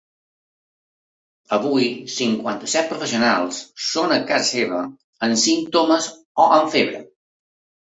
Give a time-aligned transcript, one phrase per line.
[1.57, 3.61] Avui, cinquanta-set professionals
[3.91, 4.81] són a casa seva
[5.29, 7.07] amb símptomes o amb febre.